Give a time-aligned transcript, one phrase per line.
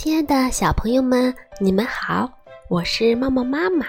[0.00, 2.30] 亲爱的小朋友们，你们好，
[2.68, 3.84] 我是猫猫妈妈。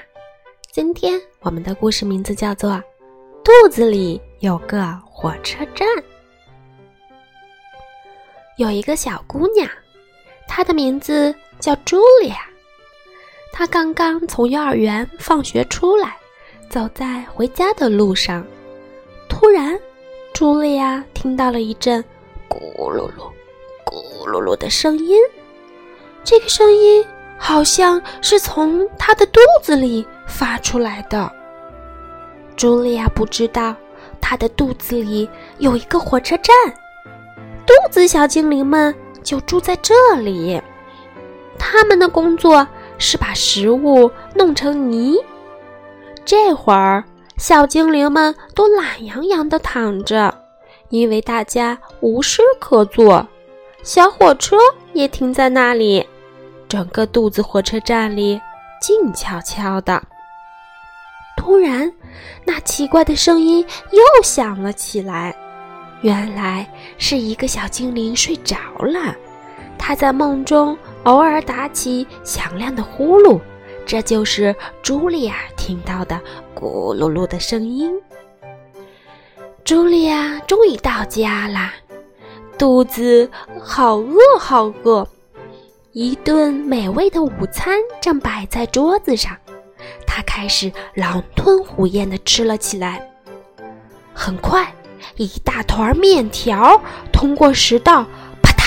[0.71, 2.71] 今天我们的故事名字叫做
[3.43, 5.87] 《肚子里有个火车站》。
[8.57, 9.69] 有一个小姑娘，
[10.47, 12.37] 她的名字叫茱莉亚。
[13.53, 16.17] 她刚刚从幼儿园放学出来，
[16.71, 18.43] 走在回家的路上，
[19.29, 19.79] 突然，
[20.33, 22.03] 茱莉亚听到了一阵
[22.49, 22.57] 咕
[22.91, 23.31] 噜噜、
[23.85, 25.15] 咕噜噜的声音。
[26.23, 27.05] 这个声音
[27.37, 31.31] 好像是从他的肚子里发出来的。
[32.57, 33.73] 茱莉亚不知道，
[34.19, 36.53] 她的肚子里有一个火车站，
[37.65, 40.61] 肚子小精灵们就住在这里。
[41.57, 42.67] 他们的工作
[42.97, 45.15] 是把食物弄成泥。
[46.25, 47.03] 这会儿，
[47.37, 50.33] 小精灵们都懒洋洋地躺着，
[50.89, 53.25] 因为大家无事可做。
[53.83, 54.57] 小火车
[54.93, 56.05] 也停在那里，
[56.67, 58.39] 整个肚子火车站里
[58.81, 60.01] 静悄悄的。
[61.37, 61.91] 突然，
[62.45, 65.35] 那奇怪的声音又响了起来。
[66.01, 66.65] 原来
[66.97, 69.15] 是一个小精灵睡着了，
[69.77, 73.39] 他在梦中偶尔打起响亮的呼噜，
[73.85, 76.19] 这就是茱莉亚听到的
[76.55, 77.91] 咕噜噜的声音。
[79.65, 81.73] 茱莉亚终于到家啦。
[82.59, 83.31] 肚子
[83.63, 85.07] 好饿，好饿！
[85.93, 89.33] 一顿美味的午餐正摆在桌子上，
[90.05, 93.01] 他开始狼吞虎咽地吃了起来。
[94.13, 94.75] 很快，
[95.15, 96.79] 一大团面条
[97.13, 98.03] 通过食道，
[98.43, 98.59] 啪嗒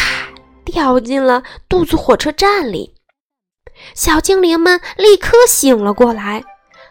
[0.65, 2.95] 掉进了肚子火车站里。
[3.95, 6.43] 小精灵们立刻醒了过来，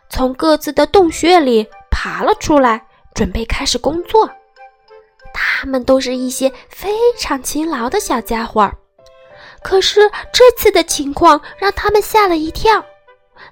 [0.07, 2.85] 从各自的洞穴里爬了出来，
[3.15, 4.29] 准备开始工作。
[5.33, 8.75] 他们都是一些非常勤劳的小家伙儿，
[9.63, 12.83] 可是这次的情况让他们吓了一跳。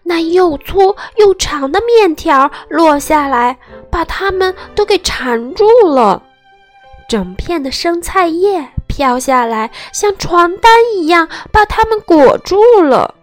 [0.03, 3.57] 那又粗又长的面条落下来，
[3.89, 6.21] 把他们都给缠住了。
[7.07, 13.15] 整片的生菜叶飘下来，像床单一样把他们裹住了。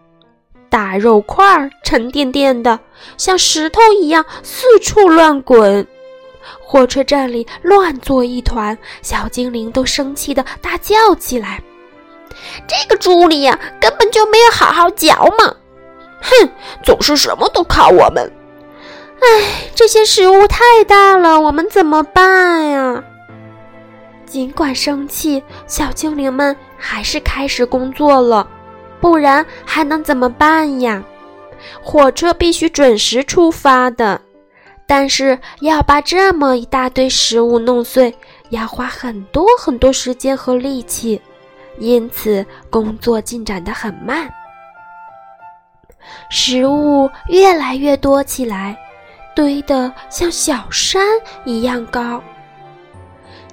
[0.68, 2.80] 大肉块沉甸甸的，
[3.16, 5.86] 像石头一样四处乱滚。
[6.60, 11.62] 火车站里乱作一团，小精灵都生气的大叫起来
[12.66, 15.54] ：“这个朱莉呀，根本就没有好好嚼嘛！
[16.22, 16.50] 哼，
[16.82, 18.30] 总是什么都靠我们。
[19.20, 23.02] 哎，这些食物太大了，我们怎么办呀？”
[24.26, 28.46] 尽管生气，小精灵们还是开始工作了，
[29.00, 31.02] 不然还能怎么办呀？
[31.80, 34.20] 火车必须准时出发的。
[34.86, 38.14] 但是要把这么一大堆食物弄碎，
[38.50, 41.20] 要花很多很多时间和力气，
[41.78, 44.32] 因此工作进展得很慢。
[46.30, 48.78] 食物越来越多起来，
[49.34, 51.04] 堆得像小山
[51.44, 52.22] 一样高。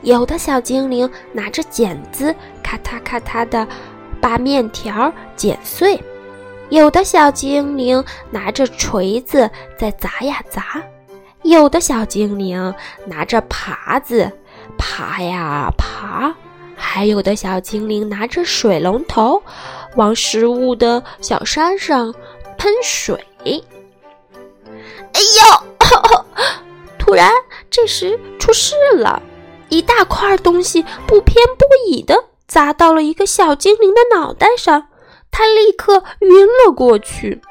[0.03, 3.67] 有的小精灵拿着剪子，咔嗒咔嗒地
[4.21, 5.97] 把面条剪碎；
[6.69, 10.83] 有的小精灵拿着锤子在砸呀砸。
[11.43, 12.73] 有的小精灵
[13.05, 14.31] 拿着耙子
[14.77, 16.33] 爬呀爬，
[16.75, 19.41] 还有的小精灵拿着水龙头
[19.95, 22.13] 往食物的小山上
[22.57, 23.23] 喷水。
[23.45, 26.23] 哎呦！
[26.97, 27.29] 突然，
[27.69, 29.21] 这时出事了，
[29.69, 34.87] 一大块东西不偏不倚地砸到了一个小精灵的脑袋上，
[35.29, 37.41] 他立刻晕了过去。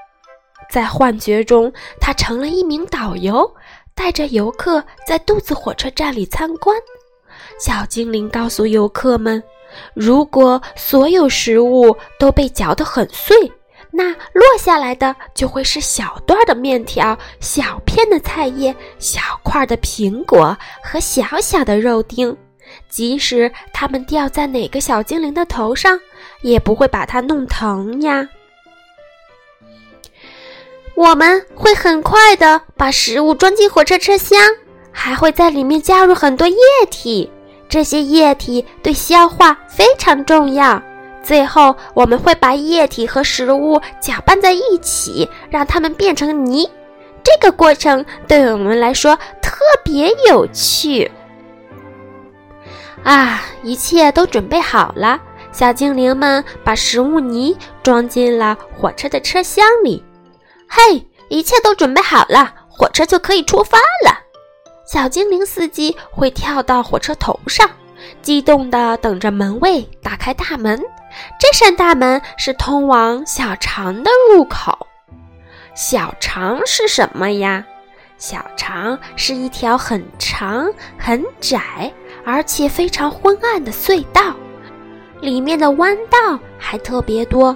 [0.70, 1.70] 在幻觉中，
[2.00, 3.54] 他成了一名导游。
[3.94, 6.76] 带着游客在肚子火车站里参观，
[7.58, 9.42] 小精灵告诉游客们：
[9.94, 13.50] 如果所有食物都被嚼得很碎，
[13.90, 22.36] 那落下来的就会是小段的面条、小片的菜叶、小块的苹果和小小的肉丁。
[22.88, 26.00] 即使它们掉在哪个小精灵的头上，
[26.40, 28.26] 也不会把它弄疼呀。
[30.94, 34.38] 我们会很快的把食物装进火车车厢，
[34.90, 36.56] 还会在里面加入很多液
[36.90, 37.30] 体。
[37.68, 40.80] 这些液体对消化非常重要。
[41.22, 46.68] 最后，我们会把液体和食物搅拌在一起，让它们变成泥。
[47.24, 51.10] 这个过程对我们来说特别有趣。
[53.02, 55.18] 啊，一切都准备好了，
[55.52, 60.04] 小精灵们把食物泥装进了火车的车厢里。
[60.74, 63.76] 嘿，一切都准备好了，火车就可以出发
[64.06, 64.18] 了。
[64.86, 67.68] 小精灵司机会跳到火车头上，
[68.22, 70.82] 激动地等着门卫打开大门，
[71.38, 74.86] 这扇大门是通往小肠的入口。
[75.74, 77.62] 小肠是什么呀？
[78.16, 81.92] 小肠是一条很长、很窄，
[82.24, 84.34] 而且非常昏暗的隧道，
[85.20, 87.54] 里面的弯道还特别多。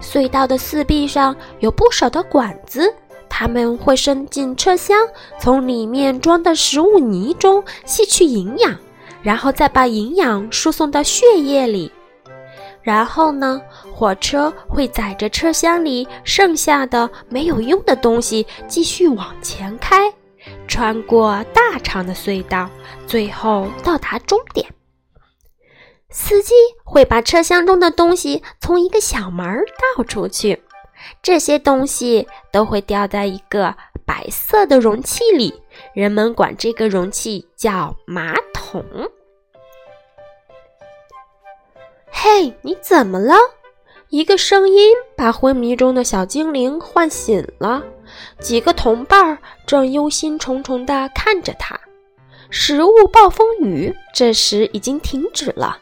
[0.00, 2.92] 隧道的四壁上有不少的管子，
[3.28, 4.96] 它们会伸进车厢，
[5.38, 8.76] 从里面装的食物泥中吸取营养，
[9.22, 11.90] 然后再把营养输送到血液里。
[12.80, 13.60] 然后呢，
[13.92, 20.10] 火车会载着车厢里剩下的没有用的东西继续往前开，
[20.66, 22.70] 穿过大长的隧道，
[23.06, 24.66] 最后到达终点。
[26.10, 29.62] 司机会把车厢中的东西从一个小门
[29.96, 30.62] 倒出去，
[31.22, 33.74] 这些东西都会掉在一个
[34.06, 35.62] 白色的容器里，
[35.92, 38.82] 人们管这个容器叫马桶。
[42.10, 43.34] 嘿，你怎么了？
[44.08, 47.84] 一个声音把昏迷中的小精灵唤醒了。
[48.40, 51.78] 几个同伴正忧心忡忡地看着他。
[52.48, 55.78] 食物暴风雨这时已经停止了。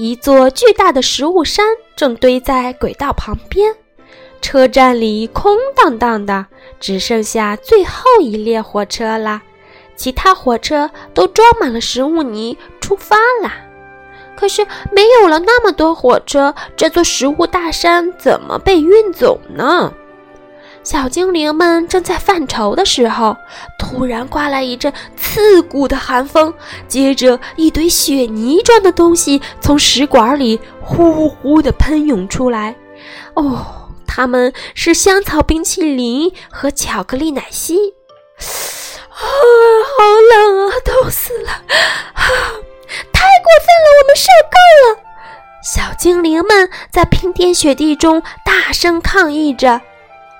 [0.00, 1.66] 一座巨大的食物山
[1.96, 3.74] 正堆在轨道旁边。
[4.40, 6.46] 车站里空荡荡的，
[6.78, 9.42] 只剩下最后一列火车了。
[9.96, 13.52] 其他火车都装满了食物泥，出发了。
[14.36, 19.92] 可是没有了那么多火车，这座食物大山怎么被运走呢？
[20.90, 23.36] 小精灵们正在犯愁的时候，
[23.78, 26.54] 突然刮来一阵刺骨的寒风，
[26.88, 32.74] 接着一堆雪泥状的东西从食管里呼呼地喷涌出来。
[33.34, 37.92] 哦，它们是香草冰淇淋和巧克力奶昔。
[39.10, 41.50] 啊，好冷啊，冻死了！
[42.14, 42.22] 啊。
[43.12, 43.88] 太过分了！
[44.00, 44.56] 我们受够
[44.88, 44.98] 了！
[45.62, 49.82] 小精灵们在冰天雪地中大声抗议着。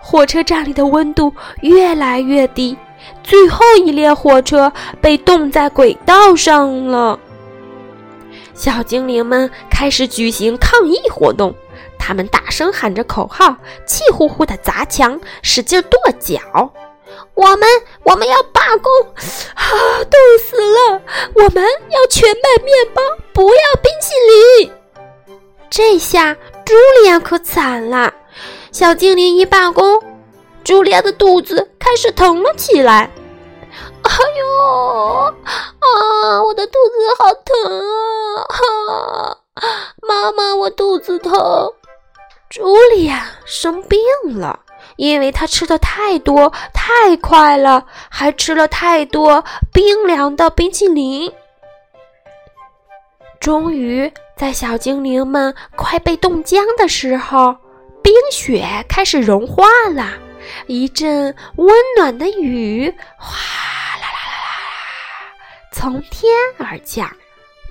[0.00, 2.76] 火车站里的温度越来越低，
[3.22, 7.18] 最后一列火车被冻在轨道上了。
[8.54, 11.54] 小精灵们开始举行抗议活动，
[11.98, 13.54] 他们大声喊着口号，
[13.86, 16.40] 气呼呼地砸墙，使劲跺脚。
[17.34, 17.68] 我们
[18.02, 18.90] 我们要罢工，
[19.54, 19.64] 啊，
[20.10, 21.00] 冻死了！
[21.34, 23.00] 我们要全麦面包，
[23.32, 24.12] 不要冰淇
[24.60, 24.72] 淋。
[25.70, 28.12] 这下朱莉亚可惨了，
[28.70, 30.00] 小精灵一罢工，
[30.64, 33.10] 茱莉亚的肚子开始疼了起来。
[34.02, 35.34] 哎呦，
[35.78, 37.80] 啊，我的肚子好疼
[38.38, 39.36] 啊！
[40.06, 41.32] 妈妈，我肚子疼。
[42.50, 43.98] 茱莉亚生病
[44.38, 44.60] 了。
[44.96, 51.32] 因为她吃的太多太快了，还吃了太多冰凉的冰淇淋。
[53.38, 57.54] 终于，在小精灵们快被冻僵的时候，
[58.30, 59.64] 雪开始融化
[59.94, 60.12] 了，
[60.66, 63.36] 一阵温暖的雨哗
[63.96, 65.32] 啦啦啦啦
[65.72, 67.10] 从天而降。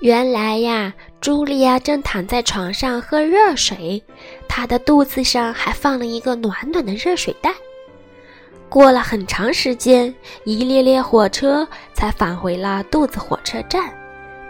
[0.00, 4.02] 原来呀，茱莉亚正躺在床上喝热水。
[4.48, 7.52] 她的肚子上还放了一个暖暖的热水袋。
[8.68, 10.14] 过了很长时间，
[10.44, 13.92] 一列列火车才返回了肚子火车站。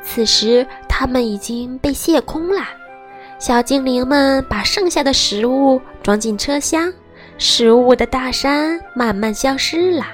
[0.03, 2.63] 此时，它们已经被卸空了。
[3.39, 6.93] 小精灵们把剩下的食物装进车厢，
[7.39, 10.07] 食物的大山慢慢消失了。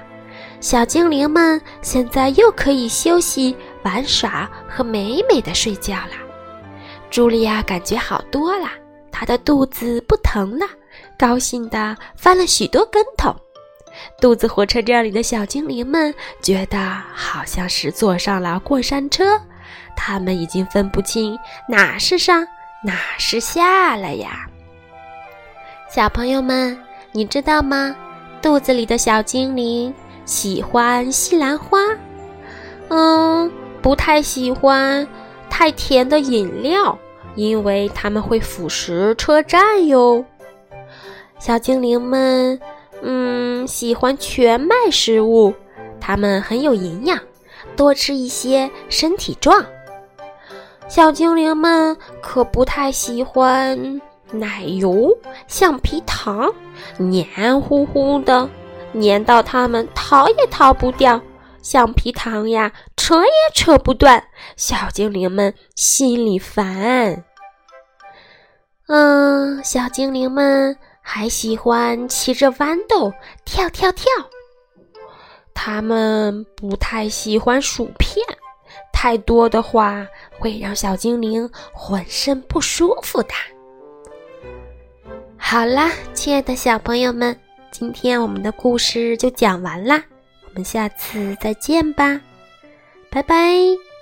[0.61, 6.13] 小精灵们现在又可以休息、玩耍和美美的睡觉了。
[7.11, 8.69] 茱莉亚感觉好多了。
[9.11, 10.67] 她的肚子不疼了，
[11.19, 13.35] 高兴的翻了许多跟头。
[14.21, 16.13] 肚子火车站里的小精灵们
[16.43, 16.79] 觉得
[17.15, 19.41] 好像是坐上了过山车，
[19.97, 21.39] 他们已经分不清
[21.69, 22.47] 哪是上
[22.85, 24.47] 哪是下了呀。
[25.91, 26.79] 小朋友们，
[27.13, 27.97] 你知道吗？
[28.43, 29.93] 肚子里的小精灵
[30.27, 31.79] 喜欢西兰花，
[32.89, 33.51] 嗯，
[33.81, 35.09] 不太喜欢
[35.49, 36.99] 太甜的饮料。
[37.37, 40.25] 因为它们会腐蚀车站哟。
[41.41, 42.61] 小精灵们，
[43.03, 45.53] 嗯，喜欢全麦食物，
[46.01, 47.19] 它们很有营养，
[47.75, 49.67] 多吃一些身体壮。
[50.87, 54.01] 小精灵们可不太喜欢
[54.31, 55.09] 奶油、
[55.49, 56.53] 橡皮糖，
[56.99, 58.49] 黏糊糊的，
[58.93, 61.21] 黏到它们逃也逃不掉。
[61.63, 64.23] 橡皮糖呀，扯也扯不断，
[64.57, 67.25] 小精灵们心里烦。
[68.87, 73.11] 嗯，小精灵们还喜欢骑着豌豆
[73.47, 74.05] 跳跳跳。
[75.55, 78.23] 他们不太喜欢薯片，
[78.93, 80.07] 太多的话
[80.39, 83.29] 会让小精灵浑身不舒服的。
[85.37, 87.39] 好啦亲爱的小朋友们
[87.71, 90.03] 今天我们的故事就讲完啦
[90.47, 92.21] 我们下次再见吧
[93.11, 93.94] 拜拜。